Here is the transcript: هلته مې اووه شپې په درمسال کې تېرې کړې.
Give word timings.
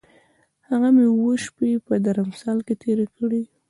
هلته 0.67 0.89
مې 0.95 1.05
اووه 1.09 1.35
شپې 1.45 1.71
په 1.87 1.93
درمسال 2.05 2.57
کې 2.65 2.73
تېرې 2.83 3.05
کړې. 3.17 3.41